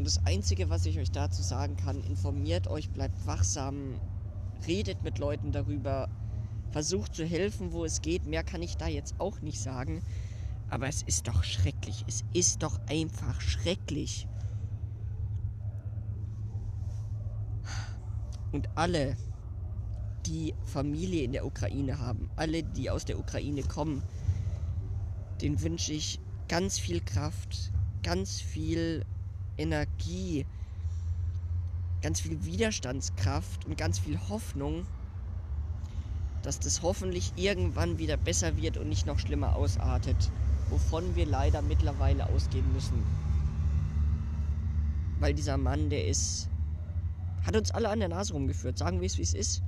Und 0.00 0.06
das 0.06 0.24
Einzige, 0.24 0.70
was 0.70 0.86
ich 0.86 0.98
euch 0.98 1.10
dazu 1.10 1.42
sagen 1.42 1.76
kann, 1.76 2.02
informiert 2.02 2.68
euch, 2.68 2.88
bleibt 2.88 3.26
wachsam, 3.26 4.00
redet 4.66 5.02
mit 5.02 5.18
Leuten 5.18 5.52
darüber, 5.52 6.08
versucht 6.70 7.14
zu 7.14 7.26
helfen, 7.26 7.72
wo 7.72 7.84
es 7.84 8.00
geht. 8.00 8.24
Mehr 8.24 8.42
kann 8.42 8.62
ich 8.62 8.78
da 8.78 8.88
jetzt 8.88 9.20
auch 9.20 9.42
nicht 9.42 9.60
sagen. 9.60 10.02
Aber 10.70 10.88
es 10.88 11.02
ist 11.02 11.28
doch 11.28 11.44
schrecklich. 11.44 12.06
Es 12.08 12.24
ist 12.32 12.62
doch 12.62 12.80
einfach 12.86 13.42
schrecklich. 13.42 14.26
Und 18.52 18.70
alle, 18.76 19.18
die 20.24 20.54
Familie 20.64 21.24
in 21.24 21.32
der 21.32 21.44
Ukraine 21.44 21.98
haben, 21.98 22.30
alle, 22.36 22.62
die 22.62 22.88
aus 22.88 23.04
der 23.04 23.18
Ukraine 23.18 23.64
kommen, 23.64 24.02
den 25.42 25.60
wünsche 25.60 25.92
ich 25.92 26.20
ganz 26.48 26.78
viel 26.78 27.02
Kraft, 27.02 27.70
ganz 28.02 28.40
viel 28.40 29.04
Energie, 29.56 30.46
ganz 32.02 32.20
viel 32.20 32.44
Widerstandskraft 32.44 33.66
und 33.66 33.76
ganz 33.76 33.98
viel 33.98 34.18
Hoffnung, 34.28 34.86
dass 36.42 36.58
das 36.58 36.82
hoffentlich 36.82 37.32
irgendwann 37.36 37.98
wieder 37.98 38.16
besser 38.16 38.56
wird 38.56 38.78
und 38.78 38.88
nicht 38.88 39.06
noch 39.06 39.18
schlimmer 39.18 39.56
ausartet, 39.56 40.30
wovon 40.70 41.14
wir 41.16 41.26
leider 41.26 41.62
mittlerweile 41.62 42.26
ausgehen 42.26 42.72
müssen. 42.72 43.02
Weil 45.18 45.34
dieser 45.34 45.58
Mann, 45.58 45.90
der 45.90 46.06
ist, 46.06 46.48
hat 47.44 47.56
uns 47.56 47.70
alle 47.70 47.90
an 47.90 48.00
der 48.00 48.08
Nase 48.08 48.32
rumgeführt. 48.32 48.78
Sagen 48.78 49.00
wir 49.00 49.06
es, 49.06 49.18
wie 49.18 49.22
es 49.22 49.34
ist. 49.34 49.62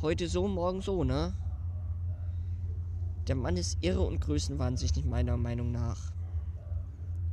Heute 0.00 0.28
so, 0.28 0.48
morgen 0.48 0.80
so, 0.80 1.04
ne? 1.04 1.34
Der 3.26 3.34
Mann 3.34 3.58
ist 3.58 3.76
irre 3.82 4.00
und 4.00 4.20
größenwahnsinnig, 4.20 5.04
meiner 5.04 5.36
Meinung 5.36 5.70
nach. 5.72 6.12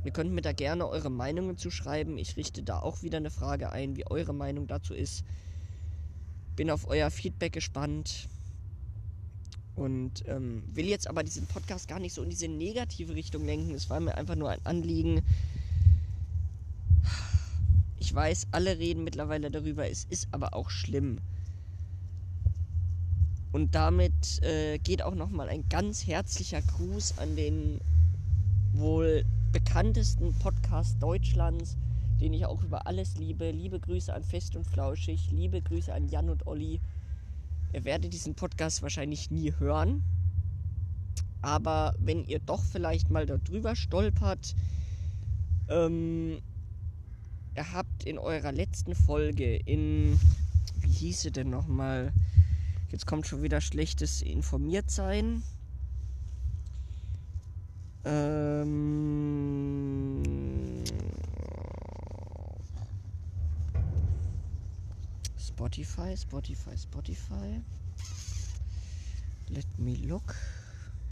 Ihr 0.06 0.12
könnt 0.12 0.30
mir 0.30 0.40
da 0.40 0.52
gerne 0.52 0.88
eure 0.88 1.10
Meinungen 1.10 1.58
zuschreiben. 1.58 2.16
Ich 2.16 2.36
richte 2.36 2.62
da 2.62 2.78
auch 2.78 3.02
wieder 3.02 3.16
eine 3.18 3.30
Frage 3.30 3.72
ein, 3.72 3.96
wie 3.96 4.06
eure 4.06 4.32
Meinung 4.32 4.68
dazu 4.68 4.94
ist. 4.94 5.24
Bin 6.54 6.70
auf 6.70 6.86
euer 6.86 7.10
Feedback 7.10 7.52
gespannt. 7.52 8.28
Und 9.74 10.24
ähm, 10.28 10.62
will 10.72 10.86
jetzt 10.86 11.08
aber 11.08 11.24
diesen 11.24 11.46
Podcast 11.46 11.88
gar 11.88 11.98
nicht 11.98 12.14
so 12.14 12.22
in 12.22 12.30
diese 12.30 12.46
negative 12.46 13.16
Richtung 13.16 13.44
lenken. 13.44 13.74
Es 13.74 13.90
war 13.90 13.98
mir 13.98 14.14
einfach 14.14 14.36
nur 14.36 14.48
ein 14.48 14.64
Anliegen. 14.64 15.22
Ich 17.98 18.14
weiß, 18.14 18.46
alle 18.52 18.78
reden 18.78 19.02
mittlerweile 19.02 19.50
darüber. 19.50 19.90
Es 19.90 20.04
ist 20.04 20.28
aber 20.30 20.54
auch 20.54 20.70
schlimm. 20.70 21.18
Und 23.50 23.74
damit 23.74 24.40
äh, 24.42 24.78
geht 24.78 25.02
auch 25.02 25.16
nochmal 25.16 25.48
ein 25.48 25.68
ganz 25.68 26.06
herzlicher 26.06 26.62
Gruß 26.62 27.18
an 27.18 27.34
den 27.34 27.80
wohl 28.72 29.24
bekanntesten 29.56 30.34
Podcast 30.34 31.02
Deutschlands, 31.02 31.78
den 32.20 32.34
ich 32.34 32.44
auch 32.44 32.62
über 32.62 32.86
alles 32.86 33.16
liebe. 33.16 33.50
Liebe 33.50 33.80
Grüße 33.80 34.12
an 34.12 34.22
Fest 34.22 34.54
und 34.54 34.66
Flauschig, 34.66 35.30
liebe 35.30 35.62
Grüße 35.62 35.94
an 35.94 36.10
Jan 36.10 36.28
und 36.28 36.46
Olli. 36.46 36.78
Ihr 37.72 37.84
werdet 37.86 38.12
diesen 38.12 38.34
Podcast 38.34 38.82
wahrscheinlich 38.82 39.30
nie 39.30 39.54
hören. 39.58 40.02
Aber 41.40 41.94
wenn 41.98 42.22
ihr 42.26 42.38
doch 42.38 42.62
vielleicht 42.62 43.08
mal 43.08 43.24
darüber 43.24 43.74
stolpert, 43.74 44.54
ähm, 45.70 46.42
ihr 47.54 47.72
habt 47.72 48.04
in 48.04 48.18
eurer 48.18 48.52
letzten 48.52 48.94
Folge 48.94 49.56
in, 49.56 50.20
wie 50.80 50.92
hieß 50.92 51.22
sie 51.22 51.32
denn 51.32 51.48
nochmal? 51.48 52.12
Jetzt 52.92 53.06
kommt 53.06 53.26
schon 53.26 53.42
wieder 53.42 53.62
schlechtes 53.62 54.20
Informiertsein. 54.20 55.42
Ähm, 58.08 58.62
Spotify, 65.36 66.16
Spotify, 66.16 66.78
Spotify. 66.78 67.60
Let 69.48 69.66
me 69.78 69.96
look. 70.06 70.36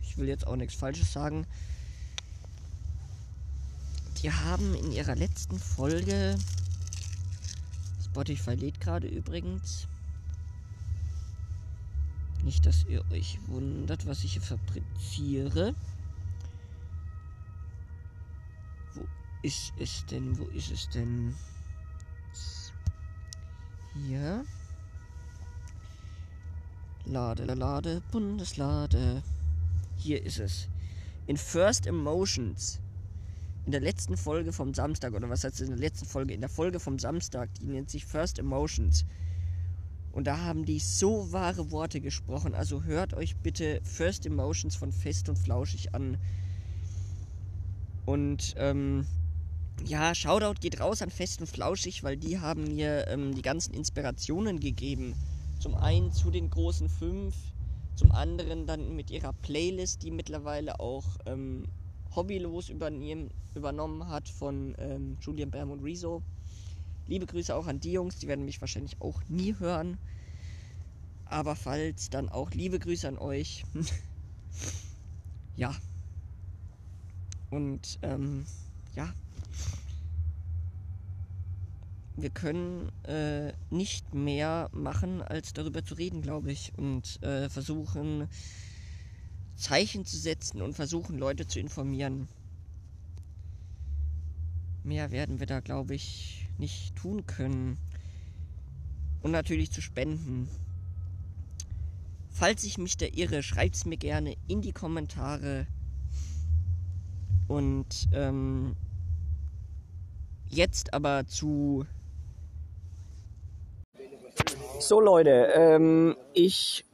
Ich 0.02 0.16
will 0.16 0.28
jetzt 0.28 0.46
auch 0.46 0.54
nichts 0.54 0.76
Falsches 0.76 1.12
sagen. 1.12 1.48
Die 4.22 4.30
haben 4.30 4.74
in 4.76 4.92
ihrer 4.92 5.16
letzten 5.16 5.58
Folge. 5.58 6.38
Spotify 8.04 8.54
lädt 8.54 8.80
gerade 8.80 9.08
übrigens. 9.08 9.88
Nicht, 12.44 12.64
dass 12.66 12.84
ihr 12.84 13.04
euch 13.10 13.40
wundert, 13.48 14.06
was 14.06 14.22
ich 14.22 14.34
hier 14.34 14.42
fabriziere. 14.42 15.74
Ist 19.44 19.74
es 19.78 20.06
denn? 20.06 20.38
Wo 20.38 20.44
ist 20.46 20.72
es 20.72 20.88
denn? 20.88 21.34
Hier. 23.94 24.44
Lade, 27.04 27.44
lade, 27.44 28.02
Bundeslade. 28.10 29.22
Hier 29.96 30.24
ist 30.24 30.38
es. 30.38 30.68
In 31.26 31.36
First 31.36 31.86
Emotions. 31.86 32.80
In 33.66 33.72
der 33.72 33.82
letzten 33.82 34.16
Folge 34.16 34.52
vom 34.52 34.72
Samstag, 34.72 35.12
oder 35.12 35.28
was 35.28 35.44
heißt 35.44 35.60
in 35.60 35.68
der 35.68 35.78
letzten 35.78 36.06
Folge? 36.06 36.32
In 36.32 36.40
der 36.40 36.50
Folge 36.50 36.80
vom 36.80 36.98
Samstag, 36.98 37.52
die 37.60 37.66
nennt 37.66 37.90
sich 37.90 38.06
First 38.06 38.38
Emotions. 38.38 39.04
Und 40.12 40.26
da 40.26 40.38
haben 40.38 40.64
die 40.64 40.78
so 40.78 41.32
wahre 41.32 41.70
Worte 41.70 42.00
gesprochen. 42.00 42.54
Also 42.54 42.84
hört 42.84 43.12
euch 43.12 43.36
bitte 43.36 43.80
First 43.84 44.24
Emotions 44.24 44.74
von 44.74 44.90
Fest 44.90 45.28
und 45.28 45.38
Flauschig 45.38 45.94
an. 45.94 46.16
Und 48.06 48.54
ähm, 48.56 49.06
ja, 49.82 50.14
Shoutout 50.14 50.60
geht 50.60 50.80
raus 50.80 51.02
an 51.02 51.10
Fest 51.10 51.40
und 51.40 51.46
Flauschig, 51.46 52.02
weil 52.04 52.16
die 52.16 52.38
haben 52.38 52.64
mir 52.64 53.08
ähm, 53.08 53.34
die 53.34 53.42
ganzen 53.42 53.74
Inspirationen 53.74 54.60
gegeben. 54.60 55.14
Zum 55.58 55.74
einen 55.74 56.12
zu 56.12 56.30
den 56.30 56.50
großen 56.50 56.88
fünf, 56.88 57.34
zum 57.94 58.12
anderen 58.12 58.66
dann 58.66 58.94
mit 58.94 59.10
ihrer 59.10 59.32
Playlist, 59.32 60.02
die 60.02 60.10
mittlerweile 60.10 60.80
auch 60.80 61.04
ähm, 61.26 61.66
Hobbylos 62.14 62.70
übernommen 62.70 64.08
hat 64.08 64.28
von 64.28 64.74
ähm, 64.78 65.16
Julian 65.20 65.50
Bam 65.50 65.70
und 65.70 65.82
Rezo. 65.82 66.22
Liebe 67.06 67.26
Grüße 67.26 67.54
auch 67.54 67.66
an 67.66 67.80
die 67.80 67.92
Jungs, 67.92 68.18
die 68.18 68.28
werden 68.28 68.44
mich 68.44 68.60
wahrscheinlich 68.60 69.00
auch 69.00 69.20
nie 69.28 69.54
hören. 69.58 69.98
Aber 71.26 71.56
falls, 71.56 72.10
dann 72.10 72.28
auch 72.28 72.50
liebe 72.52 72.78
Grüße 72.78 73.06
an 73.08 73.18
euch. 73.18 73.64
ja. 75.56 75.74
Und 77.50 77.98
ähm, 78.02 78.46
ja. 78.94 79.12
Wir 82.16 82.30
können 82.30 82.92
äh, 83.04 83.52
nicht 83.70 84.14
mehr 84.14 84.70
machen, 84.72 85.20
als 85.20 85.52
darüber 85.52 85.84
zu 85.84 85.94
reden, 85.94 86.22
glaube 86.22 86.52
ich. 86.52 86.72
Und 86.76 87.20
äh, 87.22 87.48
versuchen, 87.48 88.28
Zeichen 89.56 90.04
zu 90.04 90.16
setzen 90.16 90.62
und 90.62 90.74
versuchen, 90.74 91.18
Leute 91.18 91.46
zu 91.46 91.58
informieren. 91.58 92.28
Mehr 94.84 95.10
werden 95.10 95.40
wir 95.40 95.46
da, 95.46 95.60
glaube 95.60 95.94
ich, 95.94 96.48
nicht 96.58 96.94
tun 96.94 97.26
können. 97.26 97.78
Und 99.22 99.32
natürlich 99.32 99.72
zu 99.72 99.80
spenden. 99.80 100.48
Falls 102.30 102.62
ich 102.64 102.78
mich 102.78 102.96
da 102.96 103.06
irre, 103.06 103.42
schreibt 103.42 103.74
es 103.74 103.86
mir 103.86 103.96
gerne 103.96 104.36
in 104.46 104.60
die 104.60 104.72
Kommentare. 104.72 105.66
Und 107.48 108.08
ähm, 108.12 108.76
jetzt 110.48 110.94
aber 110.94 111.26
zu 111.26 111.86
So 114.80 115.00
Leute, 115.00 115.52
ähm, 115.54 116.16
ich 116.32 116.84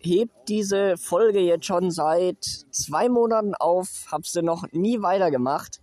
heb 0.00 0.30
diese 0.46 0.96
Folge 0.96 1.40
jetzt 1.40 1.66
schon 1.66 1.90
seit 1.90 2.44
zwei 2.70 3.08
Monaten 3.08 3.54
auf, 3.54 4.06
hab 4.10 4.26
sie 4.26 4.42
noch 4.42 4.64
nie 4.72 5.02
weitergemacht. 5.02 5.80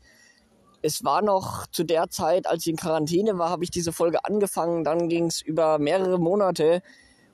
Es 0.82 1.04
war 1.04 1.22
noch 1.22 1.68
zu 1.68 1.84
der 1.84 2.10
Zeit, 2.10 2.48
als 2.48 2.66
ich 2.66 2.72
in 2.72 2.78
Quarantäne 2.78 3.38
war, 3.38 3.50
habe 3.50 3.63
ich 3.63 3.72
diese 3.72 3.92
Folge 3.92 4.24
angefangen. 4.24 4.84
Dann 4.84 5.10
ging 5.10 5.26
es 5.26 5.42
über 5.42 5.80
mehrere 5.80 6.20
Monate. 6.20 6.82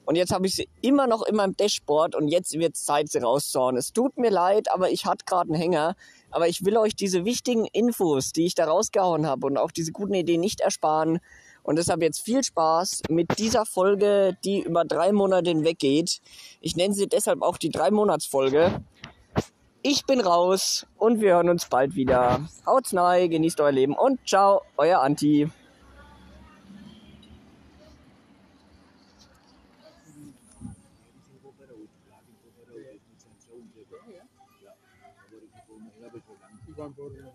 Und 0.05 0.15
jetzt 0.15 0.33
habe 0.33 0.47
ich 0.47 0.55
sie 0.55 0.69
immer 0.81 1.07
noch 1.07 1.23
in 1.23 1.35
meinem 1.35 1.55
Dashboard 1.55 2.15
und 2.15 2.27
jetzt 2.27 2.53
wird 2.53 2.75
es 2.75 2.83
Zeit, 2.83 3.09
sie 3.09 3.19
rauszuhauen. 3.19 3.77
Es 3.77 3.93
tut 3.93 4.17
mir 4.17 4.31
leid, 4.31 4.71
aber 4.71 4.89
ich 4.89 5.05
hatte 5.05 5.25
gerade 5.25 5.53
einen 5.53 5.61
Hänger. 5.61 5.95
Aber 6.33 6.47
ich 6.47 6.65
will 6.65 6.77
euch 6.77 6.95
diese 6.95 7.25
wichtigen 7.25 7.65
Infos, 7.65 8.31
die 8.31 8.45
ich 8.45 8.55
da 8.55 8.65
rausgehauen 8.65 9.27
habe 9.27 9.45
und 9.45 9.57
auch 9.57 9.71
diese 9.71 9.91
guten 9.91 10.15
Ideen 10.15 10.41
nicht 10.41 10.61
ersparen. 10.61 11.19
Und 11.61 11.77
deshalb 11.77 12.01
jetzt 12.01 12.21
viel 12.21 12.43
Spaß 12.43 13.03
mit 13.09 13.37
dieser 13.37 13.65
Folge, 13.65 14.35
die 14.43 14.61
über 14.61 14.83
drei 14.83 15.11
Monate 15.11 15.51
hinweg 15.51 15.79
geht. 15.79 16.21
Ich 16.59 16.75
nenne 16.75 16.93
sie 16.93 17.07
deshalb 17.07 17.41
auch 17.41 17.57
die 17.57 17.69
Drei-Monats-Folge. 17.69 18.83
Ich 19.83 20.05
bin 20.05 20.21
raus 20.21 20.87
und 20.97 21.21
wir 21.21 21.35
hören 21.35 21.49
uns 21.49 21.65
bald 21.65 21.95
wieder. 21.95 22.47
Haut's 22.65 22.95
rein, 22.95 23.29
genießt 23.29 23.61
euer 23.61 23.71
Leben 23.71 23.95
und 23.95 24.19
ciao, 24.27 24.61
euer 24.77 25.01
Anti. 25.01 25.49
தான் 36.83 36.97
போடுறேன் 36.99 37.32